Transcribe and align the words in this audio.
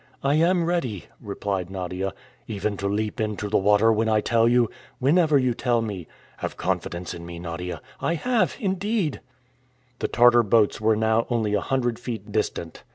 "I 0.23 0.33
am 0.33 0.65
ready," 0.65 1.05
replied 1.19 1.69
Nadia. 1.69 2.11
"Even 2.47 2.75
to 2.77 2.87
leap 2.87 3.21
into 3.21 3.49
the 3.49 3.59
water 3.59 3.93
when 3.93 4.09
I 4.09 4.19
tell 4.19 4.49
you?" 4.49 4.67
"Whenever 4.97 5.37
you 5.37 5.53
tell 5.53 5.83
me." 5.83 6.07
"Have 6.37 6.57
confidence 6.57 7.13
in 7.13 7.23
me, 7.23 7.37
Nadia." 7.37 7.83
"I 7.99 8.15
have, 8.15 8.55
indeed!" 8.59 9.21
The 9.99 10.07
Tartar 10.07 10.41
boats 10.41 10.81
were 10.81 10.95
now 10.95 11.27
only 11.29 11.53
a 11.53 11.61
hundred 11.61 11.99
feet 11.99 12.31
distant. 12.31 12.83